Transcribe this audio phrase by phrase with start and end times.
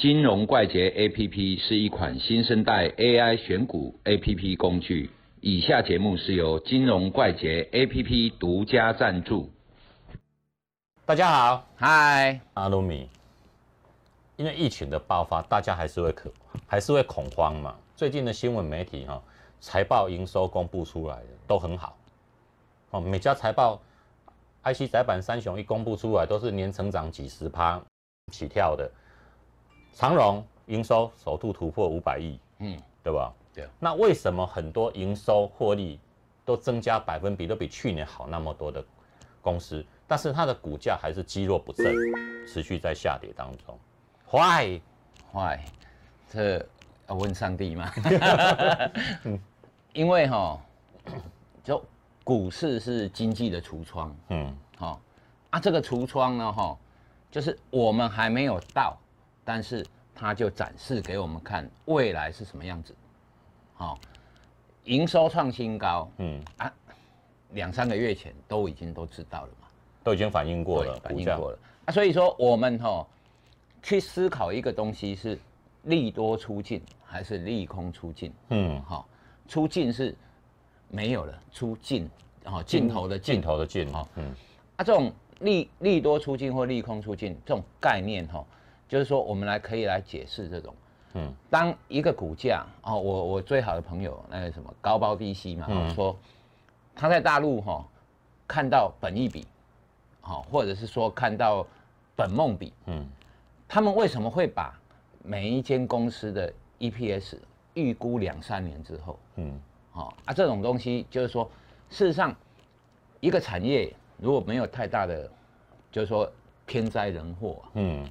[0.00, 5.10] 金融怪杰 APP 是一款新生代 AI 选股 APP 工具。
[5.42, 9.50] 以下节目是由金融怪杰 APP 独家赞助。
[11.04, 13.10] 大家好，嗨，阿鲁米。
[14.36, 16.32] 因为疫情的爆发，大家还是会可
[16.66, 17.76] 还是会恐慌嘛。
[17.94, 19.22] 最近的新闻媒体哈，
[19.60, 21.94] 财报营收公布出来的都很好。
[22.88, 23.78] 哦，每家财报
[24.64, 27.78] ，IC 窄板三雄一公布出来，都是年成长几十趴
[28.32, 28.90] 起跳的。
[29.94, 33.32] 长荣营收首度突破五百亿，嗯，对吧？
[33.54, 33.68] 对。
[33.78, 35.98] 那为什么很多营收获利
[36.44, 38.84] 都增加百分比，都比去年好那么多的
[39.42, 41.94] 公司，但是它的股价还是积弱不振，
[42.46, 43.78] 持续在下跌当中
[44.30, 45.58] ？Why？Why？
[46.28, 46.64] 这
[47.08, 47.90] 要问上帝吗？
[49.92, 50.58] 因为哈，
[51.64, 51.82] 就
[52.22, 55.00] 股市是经济的橱窗，嗯，好
[55.50, 56.78] 啊，这个橱窗呢，哈，
[57.30, 58.96] 就是我们还没有到。
[59.52, 59.84] 但是
[60.14, 62.94] 它就展示给我们看未来是什么样子，
[63.74, 63.98] 好，
[64.84, 66.40] 营收创新高，嗯。
[66.58, 66.72] 啊，
[67.50, 69.66] 两三个月前都已经都知道了嘛，
[70.04, 71.58] 都已经反映过了，反映过了。
[71.86, 73.04] 啊，所以说我们哈
[73.82, 75.36] 去思考一个东西是
[75.82, 79.08] 利多出尽还是利空出尽，嗯，好，
[79.48, 80.14] 出尽是
[80.86, 82.08] 没有了，出尽，
[82.44, 83.40] 哦，尽头的尽。
[83.40, 84.32] 头的尽，哈，嗯，
[84.76, 88.46] 啊，这种利利多出尽或利空出尽这种概念，哈。
[88.90, 90.74] 就是说，我们来可以来解释这种，
[91.14, 96.18] 嗯，当一个股价哦，我我最好的朋友那个什么高包低吸嘛，说
[96.92, 97.86] 他在大陆哈
[98.48, 99.46] 看到本益比，
[100.20, 101.64] 好，或者是说看到
[102.16, 103.06] 本梦比，嗯，
[103.68, 104.76] 他们为什么会把
[105.22, 107.36] 每一间公司的 EPS
[107.74, 109.56] 预估两三年之后，嗯，
[109.92, 111.48] 好啊，这种东西就是说，
[111.90, 112.34] 事实上
[113.20, 115.30] 一个产业如果没有太大的，
[115.92, 116.28] 就是说
[116.66, 118.04] 天灾人祸，嗯。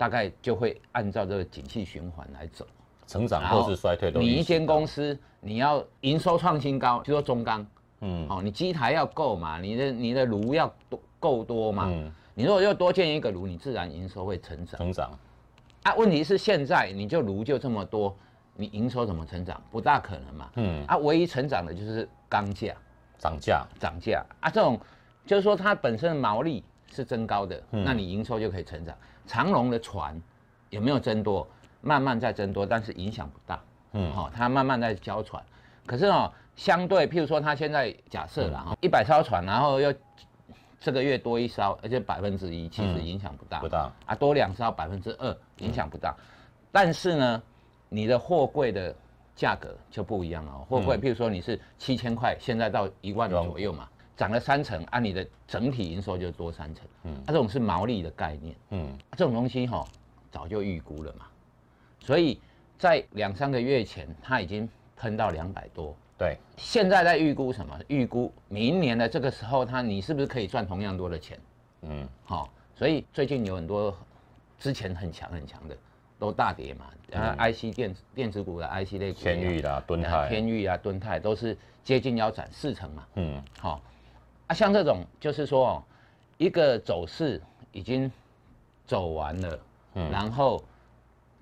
[0.00, 2.66] 大概就会按照这个景气循环来走，
[3.06, 4.18] 成长或是衰退都。
[4.18, 7.66] 你一间公司你要营收创新高，就说中钢，
[8.00, 14.78] 嗯，哦，你机台要够嘛，你的你的炉要多够多嘛，嗯，你如果又多建一个炉，你自然营收会成长。
[14.78, 15.10] 成长，
[15.82, 18.16] 啊，问题是现在你就炉就这么多，
[18.56, 19.62] 你营收怎么成长？
[19.70, 22.74] 不大可能嘛，嗯，啊，唯一成长的就是钢价
[23.18, 24.80] 涨价，涨价啊，这种
[25.26, 28.96] 就是说它本身的毛利是增高的，那你营收就可以成长。
[29.30, 30.20] 长龙的船
[30.70, 31.46] 有没有增多？
[31.82, 33.62] 慢慢在增多，但是影响不大。
[33.92, 35.40] 嗯，好，它慢慢在交船。
[35.86, 39.94] 可是哦，相对，譬如说，它现在假设了哈一百艘船，然后又
[40.80, 43.60] 这个月多一艘，而且百分之一，其实影响不大。
[43.60, 46.12] 不大啊，多两艘百分之二，影响不大。
[46.72, 47.42] 但是呢，
[47.88, 48.92] 你的货柜的
[49.36, 50.52] 价格就不一样了。
[50.68, 53.88] 货柜，譬如说你是七千块，现在到一万左右嘛。
[54.20, 59.82] 涨了三成，按你的整体营收就多三成，嗯，它这种是毛利的概念，嗯，这种东西哈
[60.30, 61.24] 早就预估了嘛，
[62.00, 62.38] 所以
[62.76, 67.74] 在两三个月前它已经喷到两百多，对，现在在预估什么？
[67.88, 71.40] 预估明年的这个时候，它你是不是可以赚同样多的钱？
[71.80, 73.96] 嗯，好，所以最近有很多
[74.58, 75.74] 之前很强很强的
[76.18, 83.80] 都大跌嘛，啊，IC 电子电子股的 IC 类，天域啦、敦泰、天域啊、敦泰都是接近要涨四成嘛，嗯，好。
[84.50, 85.82] 啊，像这种就是说哦，
[86.36, 87.40] 一个走势
[87.70, 88.10] 已经
[88.84, 89.58] 走完了，
[89.94, 90.60] 嗯，然后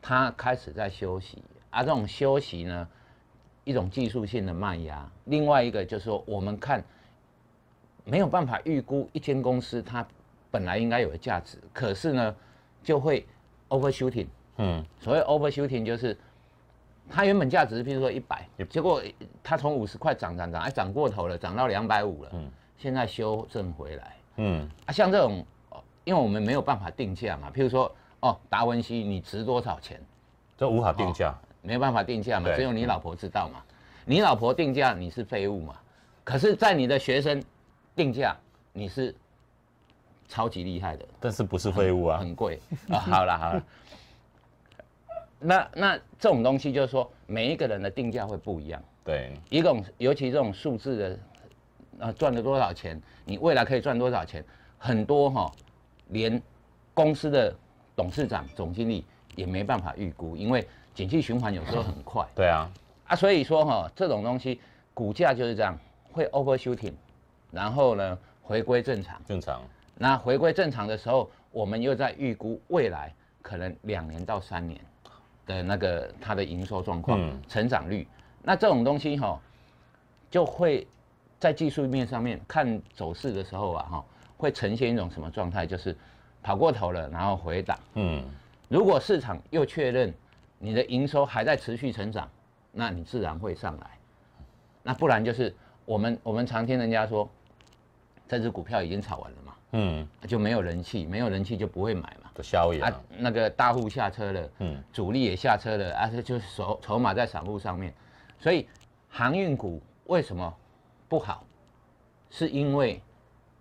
[0.00, 2.88] 它开始在休息，啊，这种休息呢，
[3.64, 6.82] 一种技术性的卖压，另外一个就是说，我们看
[8.04, 10.06] 没有办法预估一间公司它
[10.50, 12.34] 本来应该有的价值，可是呢，
[12.82, 13.26] 就会
[13.68, 16.16] overshooting，嗯，所谓 overshooting 就是
[17.10, 19.02] 它原本价值，譬如说一百，结果
[19.42, 22.50] 它从五十块涨涨涨，哎，涨过头了，涨到两百五了，嗯。
[22.76, 24.68] 现在修正回来，嗯。
[24.86, 25.44] 啊，像这种，
[26.04, 27.90] 因为我们没有办法定价嘛，譬如说，
[28.20, 30.00] 哦，达文西你值多少钱，
[30.56, 33.62] 这无法定价，没有办法定价嘛，只有你老婆知道嘛，
[34.04, 35.76] 你老婆定价你是废物嘛，
[36.22, 37.42] 可是，在你的学生
[37.96, 38.36] 定价
[38.72, 39.14] 你是
[40.28, 42.60] 超级厉害的，但是不是废物啊，很贵。
[42.90, 43.64] 啊， 好了好了，
[45.38, 51.18] 那那这种东西就是说，每一个人的定价会不一样，对，一种尤其这种数字的。
[51.98, 53.00] 啊，赚了多少钱？
[53.24, 54.44] 你未来可以赚多少钱？
[54.78, 55.50] 很多哈，
[56.08, 56.40] 连
[56.92, 57.54] 公司的
[57.96, 59.04] 董事长、总经理
[59.34, 62.26] 也没办法预估，因为景气循环有时候很快。
[62.34, 62.68] 对啊，
[63.06, 64.60] 啊，所以说哈，这种东西
[64.92, 65.78] 股价就是这样，
[66.12, 66.92] 会 overshooting，
[67.50, 69.20] 然后呢回归正常。
[69.24, 69.62] 正常。
[69.96, 74.80] 那回归正常的时候，我们又在预估未来可能两年到三年
[75.46, 78.06] 的那个它的营收状况、成长率。
[78.42, 79.40] 那这种东西哈，
[80.30, 80.86] 就会。
[81.38, 84.04] 在技术面上面看走势的时候啊，哈，
[84.36, 85.66] 会呈现一种什么状态？
[85.66, 85.96] 就是
[86.42, 88.24] 跑过头了，然后回档，嗯，
[88.68, 90.12] 如果市场又确认
[90.58, 92.28] 你的营收还在持续成长，
[92.72, 93.90] 那你自然会上来。
[94.82, 95.54] 那不然就是
[95.84, 97.28] 我们我们常听人家说，
[98.28, 103.00] 这只股票已经炒完了嘛，嗯，就没有人气，没有人气就不会买嘛，就消炎啊。
[103.16, 107.94] 那个大户下车了，嗯，主力也下车了，而且就是筹筹码在散户上面，
[108.38, 108.68] 所以
[109.08, 110.54] 航运股为什么
[111.08, 111.44] 不好？
[112.30, 113.00] 是因为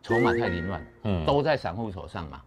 [0.01, 2.41] 筹码太凌乱，嗯，都在散户手上嘛，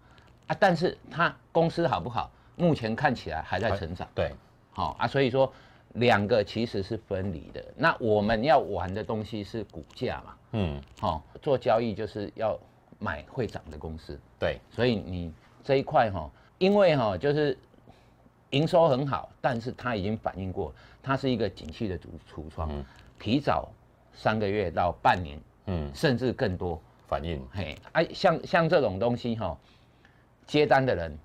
[0.48, 2.30] 啊，但是它公司好不好？
[2.56, 4.32] 目前看起来还在成长，对，
[4.72, 5.52] 好啊，所以说
[5.92, 7.64] 两个其实是分离的。
[7.76, 12.58] 那我们要玩的东西是股价嘛，嗯，好，做交易就是要
[12.98, 15.32] 买会涨的公司，对，所以你
[15.62, 17.56] 这一块哈，因为哈就是
[18.50, 22.70] 营收很好，但是它已经反映过，它是一个景气的主橱窗，
[23.18, 23.68] 提早
[24.16, 29.56] 三个月到半年，嗯，甚至更多反应，嘿，哎，像像这种东西哈，
[30.44, 31.16] 接单的人。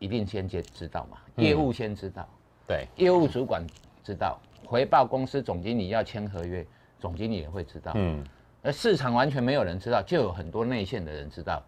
[0.00, 1.16] 一定先接知道嘛？
[1.36, 2.28] 业务先知道，
[2.66, 3.64] 对，业务主管
[4.02, 6.66] 知道，回报公司总经理要签合约，
[7.00, 7.92] 总经理也会知道。
[7.94, 8.22] 嗯，
[8.62, 11.62] 而市场完全没有人知道，就有很多内线的人知道。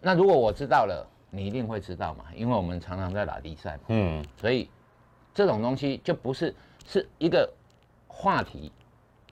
[0.00, 2.26] 那如果我知道了，你一定会知道嘛？
[2.32, 3.76] 因为我们常常在打比赛。
[3.88, 4.70] 嗯，所以
[5.34, 6.54] 这种东西就不是
[6.86, 7.50] 是一个
[8.06, 8.70] 话题，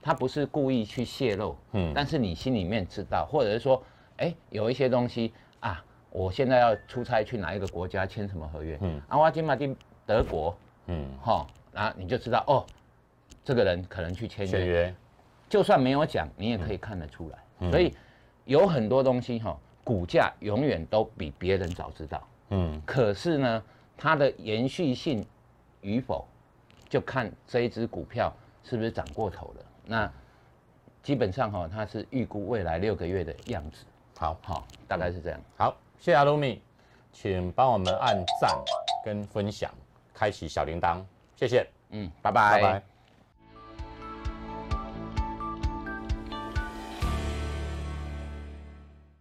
[0.05, 1.57] 它不是故意去泄露。
[1.71, 3.83] 嗯，但是你心里面知道，或者是说，
[4.17, 5.83] 哎，有一些东西啊。
[6.11, 8.77] 我现在要出差去哪一个国家签什么合约？
[8.79, 9.75] 嗯，阿瓦金马丁
[10.05, 12.65] 德国，嗯，哈，然后你就知道哦，
[13.43, 14.95] 这个人可能去签约，
[15.49, 17.69] 就算没有讲，你也可以看得出来。
[17.69, 17.93] 所以
[18.45, 22.25] 有很多东西哈，股价永远都比别人早知道。
[22.51, 23.63] 嗯，可是呢，
[23.97, 25.25] 它的延续性
[25.81, 26.25] 与否，
[26.87, 29.65] 就看这一只股票是不是涨过头了。
[29.85, 30.11] 那
[31.03, 33.85] 基本上哈，它是预估未来六个月的样子。
[34.17, 35.39] 好，好，大概是这样。
[35.57, 35.75] 好。
[35.97, 36.61] 谢谢阿鲁米，
[37.13, 38.53] 请帮我们按赞
[39.03, 39.71] 跟分享，
[40.13, 41.01] 开启小铃铛，
[41.35, 41.67] 谢谢。
[41.89, 42.94] 嗯，拜拜。